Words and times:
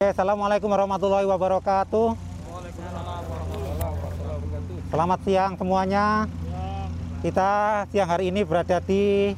Assalamualaikum 0.00 0.72
warahmatullahi 0.72 1.28
wabarakatuh. 1.28 2.16
Selamat 4.88 5.20
siang 5.28 5.60
semuanya. 5.60 6.24
Kita 7.20 7.84
siang 7.92 8.08
hari 8.08 8.32
ini 8.32 8.40
berada 8.40 8.80
di 8.80 9.36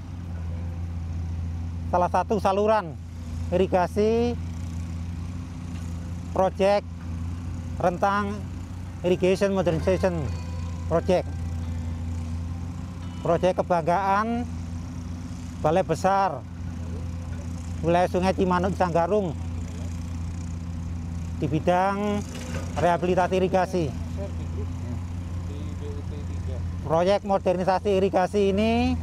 salah 1.90 2.06
satu 2.06 2.38
saluran 2.38 2.94
irigasi 3.50 4.38
project 6.30 6.86
rentang 7.82 8.38
irrigation 9.02 9.58
modernization 9.58 10.14
project. 10.86 11.26
Proyek 13.26 13.58
kebanggaan 13.58 14.46
Balai 15.58 15.82
Besar 15.82 16.38
wilayah 17.82 18.06
Sungai 18.06 18.30
Cimanuk 18.38 18.78
Sanggarung 18.78 19.41
di 21.42 21.50
bidang 21.50 22.22
rehabilitasi 22.78 23.34
irigasi. 23.34 23.84
Share 23.90 24.30
di 24.30 24.44
grup 24.54 24.70
di 25.50 25.58
BUT 25.74 26.10
3. 26.54 26.86
Proyek 26.86 27.20
modernisasi 27.26 27.90
irigasi 27.98 28.54
ini 28.54 28.94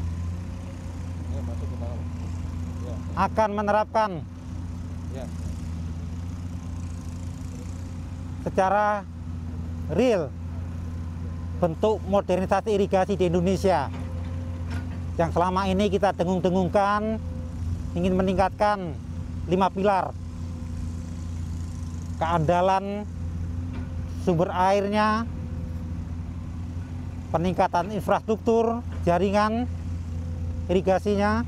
akan 3.20 3.50
menerapkan 3.52 4.24
secara 8.48 9.04
real 9.92 10.32
bentuk 11.60 12.00
modernisasi 12.08 12.72
irigasi 12.72 13.20
di 13.20 13.28
Indonesia 13.28 13.92
yang 15.20 15.36
selama 15.36 15.68
ini 15.68 15.92
kita 15.92 16.16
dengung-dengungkan 16.16 17.20
ingin 18.00 18.16
meningkatkan 18.16 18.96
lima 19.52 19.68
pilar 19.68 20.16
keandalan 22.20 23.08
sumber 24.28 24.52
airnya 24.52 25.24
peningkatan 27.32 27.96
infrastruktur 27.96 28.84
jaringan 29.08 29.66
irigasinya 30.68 31.48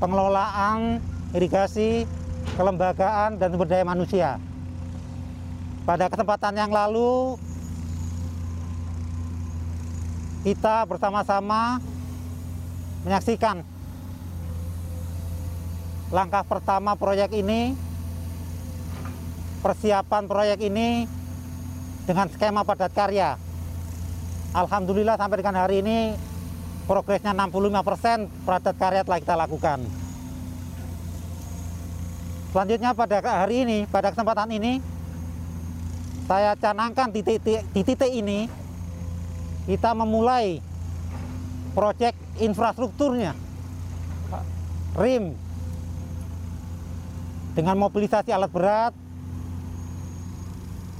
pengelolaan 0.00 1.04
irigasi 1.36 2.08
kelembagaan 2.56 3.36
dan 3.36 3.52
sumber 3.52 3.68
daya 3.68 3.84
manusia. 3.84 4.40
Pada 5.84 6.08
kesempatan 6.08 6.56
yang 6.56 6.72
lalu 6.72 7.36
kita 10.44 10.88
bersama-sama 10.88 11.76
menyaksikan 13.04 13.60
langkah 16.08 16.40
pertama 16.44 16.96
proyek 16.96 17.36
ini 17.36 17.87
persiapan 19.58 20.24
proyek 20.30 20.58
ini 20.62 21.04
dengan 22.06 22.30
skema 22.30 22.62
padat 22.64 22.92
karya. 22.94 23.36
Alhamdulillah 24.56 25.20
sampai 25.20 25.38
dengan 25.44 25.60
hari 25.60 25.84
ini 25.84 26.16
progresnya 26.88 27.36
65% 27.36 28.48
padat 28.48 28.76
karya 28.80 29.02
telah 29.04 29.18
kita 29.20 29.34
lakukan. 29.36 29.84
Selanjutnya 32.48 32.96
pada 32.96 33.20
hari 33.20 33.68
ini 33.68 33.78
pada 33.84 34.08
kesempatan 34.08 34.48
ini 34.56 34.80
saya 36.24 36.56
canangkan 36.56 37.12
di 37.12 37.20
titik, 37.20 37.60
di 37.76 37.82
titik 37.84 38.08
ini 38.08 38.48
kita 39.68 39.92
memulai 39.92 40.64
proyek 41.76 42.16
infrastrukturnya 42.40 43.36
RIM. 44.96 45.36
Dengan 47.52 47.74
mobilisasi 47.74 48.30
alat 48.30 48.52
berat 48.54 48.94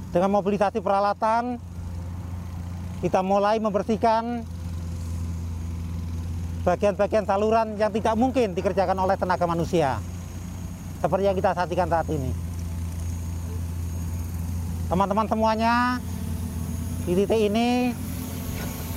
dengan 0.09 0.29
mobilisasi 0.33 0.81
peralatan 0.81 1.61
kita 2.99 3.21
mulai 3.23 3.61
membersihkan 3.61 4.43
bagian-bagian 6.67 7.23
saluran 7.23 7.79
yang 7.79 7.93
tidak 7.93 8.13
mungkin 8.19 8.51
dikerjakan 8.51 8.97
oleh 8.99 9.15
tenaga 9.15 9.47
manusia. 9.47 10.01
Seperti 10.99 11.23
yang 11.31 11.37
kita 11.37 11.55
saksikan 11.55 11.87
saat 11.87 12.07
ini. 12.11 12.35
Teman-teman 14.91 15.29
semuanya 15.29 16.03
di 17.07 17.15
titik 17.15 17.39
ini 17.39 17.95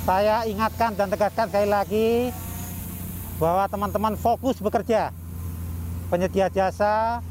saya 0.03 0.43
ingatkan 0.51 0.99
dan 0.99 1.07
tegaskan 1.13 1.47
sekali 1.47 1.69
lagi 1.71 2.11
bahwa 3.39 3.71
teman-teman 3.71 4.19
fokus 4.19 4.59
bekerja. 4.59 5.15
Penyedia 6.11 6.51
jasa 6.51 7.23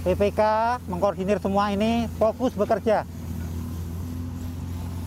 PPK 0.00 0.40
mengkoordinir 0.88 1.36
semua 1.44 1.68
ini 1.76 2.08
fokus 2.16 2.56
bekerja 2.56 3.04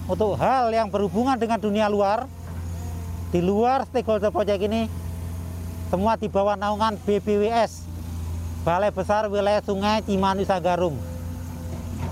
untuk 0.06 0.38
hal 0.38 0.70
yang 0.70 0.92
berhubungan 0.92 1.34
dengan 1.40 1.58
dunia 1.58 1.90
luar. 1.90 2.30
Di 3.34 3.42
luar 3.42 3.90
stakeholder 3.90 4.30
project 4.30 4.62
ini 4.62 4.86
semua 5.90 6.14
di 6.14 6.30
bawah 6.30 6.54
naungan 6.54 7.02
BBWS 7.02 7.90
Balai 8.62 8.94
Besar 8.94 9.26
Wilayah 9.26 9.66
Sungai 9.66 10.06
Cimanuk 10.06 10.46
Sanggarung. 10.46 10.94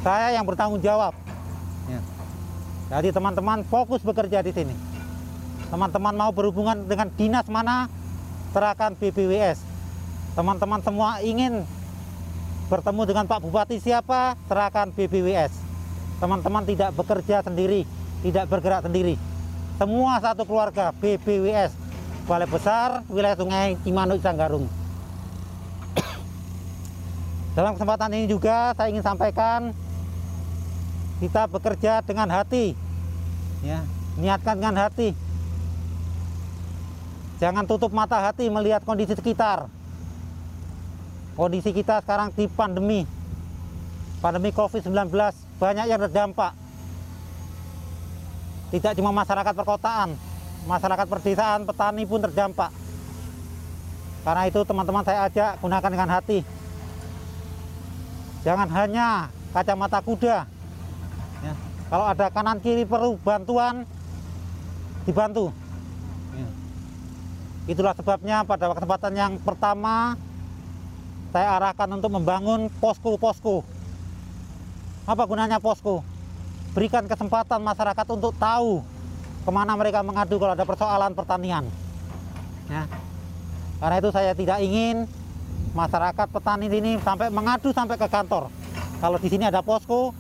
Saya 0.02 0.34
yang 0.34 0.50
bertanggung 0.50 0.82
jawab. 0.82 1.14
Ya. 1.86 2.02
jadi 2.98 3.14
teman-teman 3.14 3.62
fokus 3.70 4.02
bekerja 4.02 4.42
di 4.42 4.50
sini. 4.50 4.74
Teman-teman 5.70 6.18
mau 6.18 6.34
berhubungan 6.34 6.90
dengan 6.90 7.14
dinas 7.14 7.46
mana 7.46 7.86
serahkan 8.52 8.98
BBWS 8.98 9.62
teman-teman 10.32 10.80
semua 10.80 11.20
ingin 11.24 11.68
bertemu 12.72 13.04
dengan 13.04 13.28
Pak 13.28 13.44
Bupati 13.44 13.84
siapa? 13.84 14.40
Serahkan 14.48 14.96
BBWS 14.96 15.52
teman-teman 16.24 16.64
tidak 16.64 16.96
bekerja 16.96 17.44
sendiri 17.44 17.84
tidak 18.24 18.48
bergerak 18.48 18.88
sendiri. 18.88 19.20
Semua 19.76 20.24
satu 20.24 20.48
keluarga 20.48 20.96
BBWS 20.96 21.76
Balai 22.30 22.48
Besar 22.48 23.04
Wilayah 23.12 23.36
Sungai 23.36 23.76
Cimanuk 23.84 24.24
Sanggarung 24.24 24.72
dalam 27.58 27.76
kesempatan 27.76 28.16
ini 28.16 28.32
juga 28.32 28.72
saya 28.80 28.88
ingin 28.88 29.04
sampaikan 29.04 29.76
kita 31.20 31.52
bekerja 31.52 32.00
dengan 32.08 32.32
hati. 32.32 32.72
Ya 33.68 33.84
niatkan 34.16 34.56
dengan 34.56 34.80
hati. 34.80 35.12
Jangan 37.44 37.68
tutup 37.68 37.92
mata 37.92 38.22
hati 38.22 38.48
melihat 38.48 38.86
kondisi 38.86 39.18
sekitar 39.18 39.68
kondisi 41.36 41.72
kita 41.72 42.04
sekarang 42.04 42.32
di 42.36 42.46
pandemi. 42.52 43.08
Pandemi 44.22 44.54
COVID-19 44.54 45.12
banyak 45.58 45.86
yang 45.90 46.00
terdampak. 46.08 46.54
Tidak 48.72 48.94
cuma 48.96 49.12
masyarakat 49.12 49.54
perkotaan 49.54 50.32
masyarakat 50.66 51.08
perdesaan 51.10 51.66
petani 51.66 52.04
pun 52.06 52.22
terdampak. 52.22 52.70
Karena 54.22 54.44
itu 54.46 54.62
teman-teman 54.62 55.02
saya 55.02 55.26
ajak 55.26 55.52
gunakan 55.58 55.90
dengan 55.90 56.10
hati. 56.14 56.40
Jangan 58.46 58.70
hanya 58.70 59.30
kacamata 59.54 60.00
kuda. 60.02 60.38
Ya. 61.42 61.54
kalau 61.90 62.06
ada 62.06 62.30
kanan 62.30 62.62
kiri 62.62 62.86
perlu 62.86 63.18
bantuan 63.26 63.82
dibantu. 65.10 65.50
Ya. 66.38 66.48
itulah 67.74 67.98
sebabnya 67.98 68.46
pada 68.46 68.70
kesempatan 68.78 69.14
yang 69.18 69.34
pertama 69.42 70.14
saya 71.32 71.48
arahkan 71.60 71.90
untuk 71.96 72.12
membangun 72.12 72.68
posko-posko 72.84 73.64
apa 75.08 75.24
gunanya 75.26 75.58
posko 75.58 76.04
berikan 76.76 77.08
kesempatan 77.08 77.64
masyarakat 77.64 78.08
untuk 78.12 78.36
tahu 78.38 78.84
ke 79.42 79.52
mana 79.52 79.74
mereka 79.74 80.06
mengadu 80.06 80.38
kalau 80.38 80.54
ada 80.54 80.68
persoalan 80.68 81.12
pertanian 81.18 81.66
ya. 82.70 82.86
karena 83.82 83.96
itu 83.98 84.10
saya 84.14 84.32
tidak 84.38 84.60
ingin 84.62 85.10
masyarakat 85.72 86.28
petani 86.28 86.68
ini 86.68 87.00
sampai 87.00 87.32
mengadu 87.32 87.72
sampai 87.72 87.96
ke 87.96 88.08
kantor. 88.08 88.52
Kalau 89.00 89.18
di 89.18 89.30
sini 89.32 89.48
ada 89.48 89.64
posko, 89.64 90.14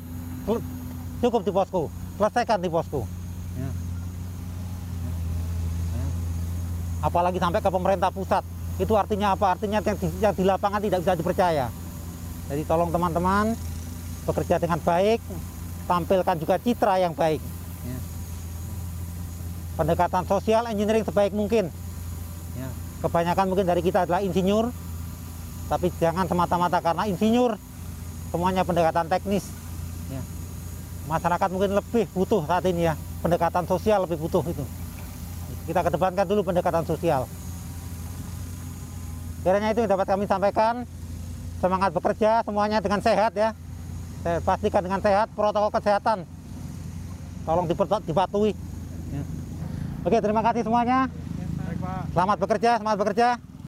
cukup 1.22 1.42
di 1.46 1.52
posko, 1.54 1.92
selesaikan 2.18 2.58
di 2.64 2.70
posko. 2.72 3.06
Ya. 3.60 3.70
Ya. 5.94 6.06
Apalagi 7.06 7.38
sampai 7.38 7.60
ke 7.62 7.70
pemerintah 7.70 8.10
pusat, 8.10 8.44
itu 8.80 8.94
artinya 8.96 9.36
apa? 9.36 9.58
Artinya 9.58 9.84
yang 9.84 9.98
di, 9.98 10.08
yang 10.22 10.34
di 10.36 10.44
lapangan 10.48 10.80
tidak 10.80 11.00
bisa 11.04 11.14
dipercaya. 11.18 11.68
Jadi 12.48 12.62
tolong 12.68 12.92
teman-teman 12.92 13.56
bekerja 14.28 14.62
dengan 14.62 14.80
baik, 14.84 15.20
tampilkan 15.90 16.36
juga 16.40 16.56
citra 16.62 17.02
yang 17.02 17.12
baik. 17.16 17.42
Ya. 17.88 18.00
Pendekatan 19.76 20.24
sosial 20.30 20.68
engineering 20.70 21.04
sebaik 21.04 21.34
mungkin. 21.34 21.68
Ya. 22.56 22.70
Kebanyakan 23.02 23.46
mungkin 23.50 23.66
dari 23.66 23.82
kita 23.82 24.06
adalah 24.06 24.22
insinyur, 24.22 24.70
tapi 25.72 25.88
jangan 26.04 26.28
semata-mata 26.28 26.84
karena 26.84 27.08
insinyur 27.08 27.56
semuanya 28.32 28.64
pendekatan 28.64 29.08
teknis 29.12 29.48
ya. 30.12 30.22
masyarakat 31.08 31.48
mungkin 31.52 31.80
lebih 31.80 32.08
butuh 32.12 32.44
saat 32.48 32.64
ini 32.68 32.92
ya 32.92 33.00
pendekatan 33.24 33.64
sosial 33.68 34.04
lebih 34.04 34.20
butuh 34.20 34.44
itu 34.48 34.64
kita 35.68 35.80
kedepankan 35.88 36.28
dulu 36.28 36.48
pendekatan 36.48 36.84
sosial 36.84 37.24
kiranya 39.42 39.74
itu 39.74 39.80
yang 39.82 39.92
dapat 39.98 40.08
kami 40.10 40.30
sampaikan 40.30 40.86
semangat 41.58 41.90
bekerja 41.94 42.46
semuanya 42.46 42.78
dengan 42.82 43.02
sehat 43.02 43.34
ya. 43.34 43.54
Saya 44.22 44.38
pastikan 44.46 44.86
dengan 44.86 45.02
sehat 45.02 45.34
protokol 45.34 45.74
kesehatan. 45.74 46.30
Tolong 47.42 47.66
dipatuhi. 48.06 48.54
Ya. 49.14 49.24
Oke, 50.06 50.18
terima 50.22 50.46
kasih 50.46 50.62
semuanya. 50.62 51.10
Baik 51.58 51.78
Pak. 51.82 52.02
Selamat 52.14 52.38
bekerja, 52.38 52.72
selamat 52.78 52.98
bekerja. 53.02 53.51